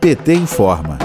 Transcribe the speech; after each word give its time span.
PT 0.00 0.28
informa. 0.32 1.03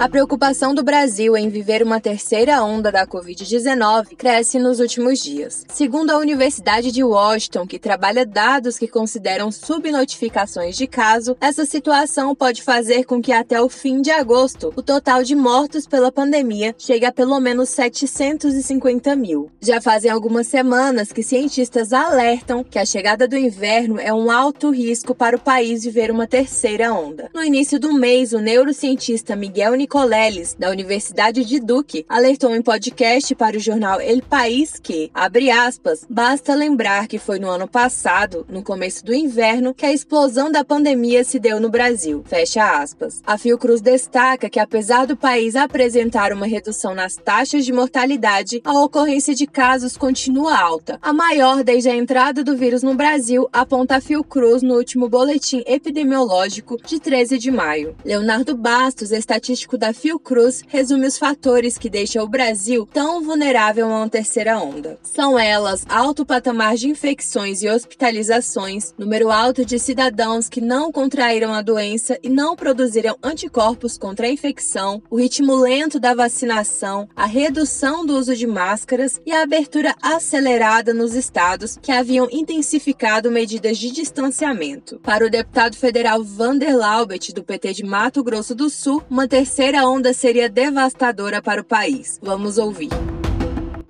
A 0.00 0.08
preocupação 0.08 0.74
do 0.74 0.82
Brasil 0.82 1.36
em 1.36 1.50
viver 1.50 1.82
uma 1.82 2.00
terceira 2.00 2.64
onda 2.64 2.90
da 2.90 3.06
Covid-19 3.06 4.16
cresce 4.16 4.58
nos 4.58 4.80
últimos 4.80 5.22
dias. 5.22 5.66
Segundo 5.68 6.10
a 6.10 6.16
Universidade 6.16 6.90
de 6.90 7.04
Washington, 7.04 7.66
que 7.66 7.78
trabalha 7.78 8.24
dados 8.24 8.78
que 8.78 8.88
consideram 8.88 9.52
subnotificações 9.52 10.74
de 10.74 10.86
caso, 10.86 11.36
essa 11.38 11.66
situação 11.66 12.34
pode 12.34 12.62
fazer 12.62 13.04
com 13.04 13.20
que 13.20 13.30
até 13.30 13.60
o 13.60 13.68
fim 13.68 14.00
de 14.00 14.10
agosto 14.10 14.72
o 14.74 14.82
total 14.82 15.22
de 15.22 15.36
mortos 15.36 15.86
pela 15.86 16.10
pandemia 16.10 16.74
chegue 16.78 17.04
a 17.04 17.12
pelo 17.12 17.38
menos 17.38 17.68
750 17.68 19.14
mil. 19.14 19.52
Já 19.60 19.82
fazem 19.82 20.10
algumas 20.10 20.46
semanas 20.46 21.12
que 21.12 21.22
cientistas 21.22 21.92
alertam 21.92 22.64
que 22.64 22.78
a 22.78 22.86
chegada 22.86 23.28
do 23.28 23.36
inverno 23.36 24.00
é 24.00 24.14
um 24.14 24.30
alto 24.30 24.70
risco 24.70 25.14
para 25.14 25.36
o 25.36 25.40
país 25.40 25.84
viver 25.84 26.10
uma 26.10 26.26
terceira 26.26 26.90
onda. 26.90 27.28
No 27.34 27.44
início 27.44 27.78
do 27.78 27.92
mês, 27.92 28.32
o 28.32 28.38
neurocientista 28.38 29.36
Miguel 29.36 29.74
Nicoleles, 29.90 30.54
da 30.56 30.70
Universidade 30.70 31.44
de 31.44 31.58
Duque, 31.58 32.06
alertou 32.08 32.54
em 32.54 32.62
podcast 32.62 33.34
para 33.34 33.56
o 33.56 33.60
jornal 33.60 34.00
El 34.00 34.22
País 34.22 34.78
que, 34.80 35.10
abre 35.12 35.50
aspas, 35.50 36.06
basta 36.08 36.54
lembrar 36.54 37.08
que 37.08 37.18
foi 37.18 37.40
no 37.40 37.50
ano 37.50 37.66
passado, 37.66 38.46
no 38.48 38.62
começo 38.62 39.04
do 39.04 39.12
inverno, 39.12 39.74
que 39.74 39.84
a 39.84 39.92
explosão 39.92 40.48
da 40.48 40.64
pandemia 40.64 41.24
se 41.24 41.40
deu 41.40 41.58
no 41.58 41.68
Brasil, 41.68 42.22
fecha 42.24 42.80
aspas. 42.80 43.20
A 43.26 43.36
Fiocruz 43.36 43.80
destaca 43.80 44.48
que 44.48 44.60
apesar 44.60 45.08
do 45.08 45.16
país 45.16 45.56
apresentar 45.56 46.32
uma 46.32 46.46
redução 46.46 46.94
nas 46.94 47.16
taxas 47.16 47.64
de 47.64 47.72
mortalidade, 47.72 48.62
a 48.64 48.80
ocorrência 48.84 49.34
de 49.34 49.44
casos 49.44 49.96
continua 49.96 50.56
alta, 50.56 51.00
a 51.02 51.12
maior 51.12 51.64
desde 51.64 51.88
a 51.88 51.96
entrada 51.96 52.44
do 52.44 52.56
vírus 52.56 52.84
no 52.84 52.94
Brasil, 52.94 53.48
aponta 53.52 53.96
a 53.96 54.00
Fiocruz 54.00 54.62
no 54.62 54.76
último 54.76 55.08
boletim 55.08 55.64
epidemiológico 55.66 56.76
de 56.80 57.00
13 57.00 57.38
de 57.38 57.50
maio. 57.50 57.96
Leonardo 58.04 58.56
Bastos, 58.56 59.10
estatístico 59.10 59.79
da 59.80 59.94
Fiocruz 59.94 60.62
resume 60.68 61.06
os 61.06 61.16
fatores 61.16 61.78
que 61.78 61.88
deixam 61.88 62.22
o 62.22 62.28
Brasil 62.28 62.86
tão 62.92 63.22
vulnerável 63.22 63.86
a 63.86 64.00
uma 64.00 64.08
terceira 64.10 64.58
onda. 64.58 64.98
São 65.02 65.38
elas 65.38 65.86
alto 65.88 66.24
patamar 66.26 66.76
de 66.76 66.86
infecções 66.86 67.62
e 67.62 67.68
hospitalizações, 67.68 68.92
número 68.98 69.30
alto 69.30 69.64
de 69.64 69.78
cidadãos 69.78 70.50
que 70.50 70.60
não 70.60 70.92
contraíram 70.92 71.54
a 71.54 71.62
doença 71.62 72.18
e 72.22 72.28
não 72.28 72.54
produziram 72.54 73.16
anticorpos 73.22 73.96
contra 73.96 74.26
a 74.26 74.30
infecção, 74.30 75.02
o 75.08 75.16
ritmo 75.16 75.54
lento 75.54 75.98
da 75.98 76.14
vacinação, 76.14 77.08
a 77.16 77.24
redução 77.24 78.04
do 78.04 78.18
uso 78.18 78.36
de 78.36 78.46
máscaras 78.46 79.18
e 79.24 79.32
a 79.32 79.42
abertura 79.42 79.94
acelerada 80.02 80.92
nos 80.92 81.14
estados 81.14 81.78
que 81.80 81.90
haviam 81.90 82.28
intensificado 82.30 83.30
medidas 83.30 83.78
de 83.78 83.90
distanciamento. 83.90 85.00
Para 85.00 85.24
o 85.24 85.30
deputado 85.30 85.74
federal 85.74 86.22
Vander 86.22 86.76
Laubet, 86.76 87.32
do 87.32 87.42
PT 87.42 87.72
de 87.72 87.84
Mato 87.84 88.22
Grosso 88.22 88.54
do 88.54 88.68
Sul, 88.68 89.02
uma 89.08 89.26
terceira 89.26 89.69
terceira 89.70 89.88
onda 89.88 90.12
seria 90.12 90.50
devastadora 90.50 91.40
para 91.40 91.60
o 91.60 91.64
país. 91.64 92.18
Vamos 92.20 92.58
ouvir. 92.58 92.88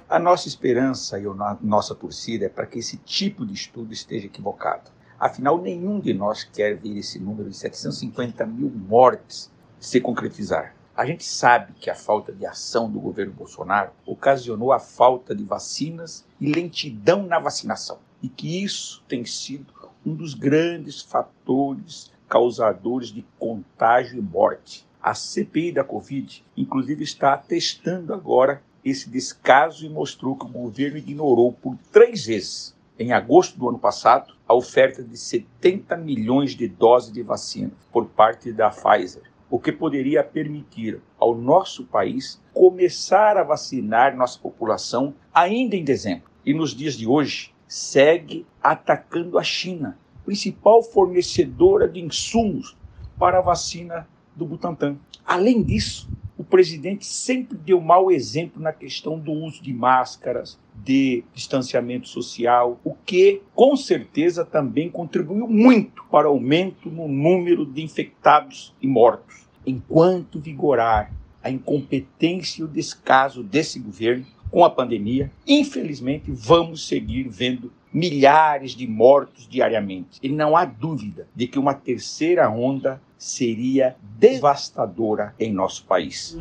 A 0.06 0.18
nossa 0.18 0.46
esperança 0.46 1.18
e 1.18 1.24
a 1.24 1.58
nossa 1.62 1.94
torcida 1.94 2.44
é 2.44 2.48
para 2.50 2.66
que 2.66 2.80
esse 2.80 2.98
tipo 2.98 3.46
de 3.46 3.54
estudo 3.54 3.90
esteja 3.90 4.26
equivocado. 4.26 4.90
Afinal, 5.18 5.58
nenhum 5.58 5.98
de 5.98 6.12
nós 6.12 6.44
quer 6.44 6.76
ver 6.76 6.98
esse 6.98 7.18
número 7.18 7.48
de 7.48 7.56
750 7.56 8.44
mil 8.44 8.68
mortes 8.68 9.50
se 9.78 10.02
concretizar. 10.02 10.74
A 10.94 11.06
gente 11.06 11.24
sabe 11.24 11.72
que 11.80 11.88
a 11.88 11.94
falta 11.94 12.30
de 12.30 12.44
ação 12.44 12.90
do 12.90 13.00
governo 13.00 13.32
Bolsonaro 13.32 13.92
ocasionou 14.04 14.72
a 14.72 14.78
falta 14.78 15.34
de 15.34 15.44
vacinas 15.44 16.26
e 16.38 16.52
lentidão 16.52 17.22
na 17.22 17.38
vacinação. 17.38 17.96
E 18.22 18.28
que 18.28 18.62
isso 18.62 19.02
tem 19.08 19.24
sido 19.24 19.72
um 20.04 20.14
dos 20.14 20.34
grandes 20.34 21.00
fatores 21.00 22.12
causadores 22.28 23.08
de 23.08 23.24
contágio 23.38 24.18
e 24.18 24.20
morte. 24.20 24.89
A 25.02 25.14
CPI 25.14 25.72
da 25.72 25.82
Covid, 25.82 26.44
inclusive, 26.54 27.02
está 27.04 27.36
testando 27.36 28.12
agora 28.12 28.62
esse 28.84 29.08
descaso 29.08 29.86
e 29.86 29.88
mostrou 29.88 30.36
que 30.36 30.44
o 30.44 30.48
governo 30.48 30.98
ignorou 30.98 31.52
por 31.52 31.78
três 31.90 32.26
vezes, 32.26 32.76
em 32.98 33.12
agosto 33.12 33.58
do 33.58 33.68
ano 33.68 33.78
passado, 33.78 34.34
a 34.46 34.52
oferta 34.54 35.02
de 35.02 35.16
70 35.16 35.96
milhões 35.96 36.54
de 36.54 36.68
doses 36.68 37.12
de 37.12 37.22
vacina 37.22 37.70
por 37.90 38.06
parte 38.06 38.52
da 38.52 38.68
Pfizer, 38.68 39.22
o 39.48 39.58
que 39.58 39.72
poderia 39.72 40.22
permitir 40.22 41.00
ao 41.18 41.34
nosso 41.34 41.84
país 41.84 42.40
começar 42.52 43.38
a 43.38 43.42
vacinar 43.42 44.14
nossa 44.14 44.38
população 44.38 45.14
ainda 45.32 45.76
em 45.76 45.84
dezembro. 45.84 46.30
E 46.44 46.52
nos 46.52 46.74
dias 46.74 46.94
de 46.94 47.06
hoje, 47.06 47.54
segue 47.66 48.46
atacando 48.62 49.38
a 49.38 49.42
China, 49.42 49.98
principal 50.26 50.82
fornecedora 50.82 51.88
de 51.88 52.00
insumos 52.00 52.76
para 53.18 53.38
a 53.38 53.42
vacina 53.42 54.06
do 54.34 54.46
Butantan. 54.46 54.96
Além 55.24 55.62
disso, 55.62 56.08
o 56.40 56.44
presidente 56.44 57.04
sempre 57.04 57.58
deu 57.58 57.80
mau 57.82 58.10
exemplo 58.10 58.62
na 58.62 58.72
questão 58.72 59.18
do 59.18 59.30
uso 59.30 59.62
de 59.62 59.74
máscaras, 59.74 60.58
de 60.74 61.22
distanciamento 61.34 62.08
social, 62.08 62.80
o 62.82 62.94
que 62.94 63.42
com 63.54 63.76
certeza 63.76 64.42
também 64.42 64.88
contribuiu 64.88 65.46
muito 65.46 66.02
para 66.10 66.28
o 66.28 66.32
aumento 66.32 66.90
no 66.90 67.06
número 67.06 67.66
de 67.66 67.82
infectados 67.82 68.74
e 68.80 68.86
mortos. 68.86 69.46
Enquanto 69.66 70.40
vigorar 70.40 71.12
a 71.42 71.50
incompetência 71.50 72.62
e 72.62 72.64
o 72.64 72.68
descaso 72.68 73.42
desse 73.42 73.78
governo 73.78 74.24
com 74.50 74.64
a 74.64 74.70
pandemia, 74.70 75.30
infelizmente 75.46 76.30
vamos 76.30 76.88
seguir 76.88 77.28
vendo 77.28 77.70
milhares 77.92 78.72
de 78.72 78.86
mortos 78.86 79.46
diariamente. 79.48 80.18
E 80.22 80.28
não 80.28 80.56
há 80.56 80.64
dúvida 80.64 81.28
de 81.34 81.46
que 81.46 81.58
uma 81.58 81.74
terceira 81.74 82.48
onda 82.48 83.00
seria 83.20 83.96
devastadora 84.18 85.34
em 85.38 85.52
nosso 85.52 85.84
país. 85.84 86.36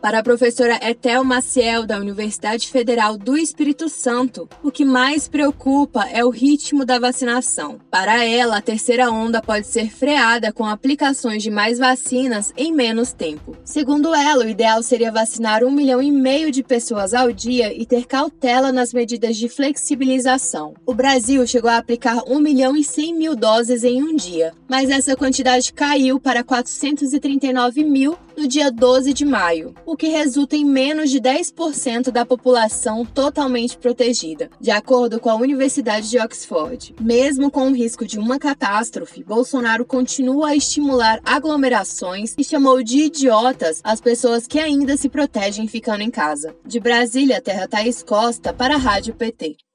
Para 0.00 0.20
a 0.20 0.22
professora 0.22 0.80
Etel 0.82 1.22
Maciel, 1.22 1.86
da 1.86 1.98
Universidade 1.98 2.68
Federal 2.68 3.18
do 3.18 3.36
Espírito 3.36 3.86
Santo, 3.86 4.48
o 4.62 4.70
que 4.70 4.82
mais 4.82 5.28
preocupa 5.28 6.08
é 6.10 6.24
o 6.24 6.30
ritmo 6.30 6.86
da 6.86 6.98
vacinação. 6.98 7.78
Para 7.90 8.24
ela, 8.24 8.56
a 8.56 8.62
terceira 8.62 9.10
onda 9.10 9.42
pode 9.42 9.66
ser 9.66 9.90
freada 9.90 10.54
com 10.54 10.64
aplicações 10.64 11.42
de 11.42 11.50
mais 11.50 11.78
vacinas 11.78 12.50
em 12.56 12.72
menos 12.72 13.12
tempo. 13.12 13.54
Segundo 13.62 14.14
ela, 14.14 14.46
o 14.46 14.48
ideal 14.48 14.82
seria 14.82 15.12
vacinar 15.12 15.62
um 15.62 15.70
milhão 15.70 16.00
e 16.00 16.10
meio 16.10 16.50
de 16.50 16.62
pessoas 16.62 17.12
ao 17.12 17.30
dia 17.30 17.70
e 17.70 17.84
ter 17.84 18.06
cautela 18.06 18.72
nas 18.72 18.94
medidas 18.94 19.36
de 19.36 19.50
flexibilização. 19.50 20.72
O 20.86 20.94
Brasil 20.94 21.46
chegou 21.46 21.68
a 21.68 21.76
aplicar 21.76 22.22
1 22.26 22.40
milhão 22.40 22.74
e 22.74 22.82
100 22.82 23.14
mil 23.14 23.36
doses 23.36 23.84
em 23.84 24.02
um 24.02 24.16
dia, 24.16 24.54
mas 24.66 24.88
essa 24.88 25.14
quantidade 25.14 25.74
caiu 25.74 26.18
para 26.18 26.42
439 26.42 27.84
mil 27.84 28.16
no 28.40 28.48
dia 28.48 28.72
12 28.72 29.12
de 29.12 29.22
maio, 29.22 29.74
o 29.84 29.94
que 29.94 30.08
resulta 30.08 30.56
em 30.56 30.64
menos 30.64 31.10
de 31.10 31.20
10% 31.20 32.10
da 32.10 32.24
população 32.24 33.04
totalmente 33.04 33.76
protegida, 33.76 34.48
de 34.58 34.70
acordo 34.70 35.20
com 35.20 35.28
a 35.28 35.34
Universidade 35.34 36.08
de 36.08 36.18
Oxford. 36.18 36.94
Mesmo 36.98 37.50
com 37.50 37.68
o 37.68 37.74
risco 37.74 38.06
de 38.06 38.18
uma 38.18 38.38
catástrofe, 38.38 39.22
Bolsonaro 39.22 39.84
continua 39.84 40.48
a 40.48 40.56
estimular 40.56 41.20
aglomerações 41.22 42.34
e 42.38 42.42
chamou 42.42 42.82
de 42.82 43.00
idiotas 43.00 43.82
as 43.84 44.00
pessoas 44.00 44.46
que 44.46 44.58
ainda 44.58 44.96
se 44.96 45.10
protegem 45.10 45.68
ficando 45.68 46.02
em 46.02 46.10
casa. 46.10 46.56
De 46.64 46.80
Brasília, 46.80 47.42
Terra 47.42 47.68
Thaís 47.68 48.02
Costa, 48.02 48.54
para 48.54 48.76
a 48.76 48.78
Rádio 48.78 49.14
PT. 49.14 49.69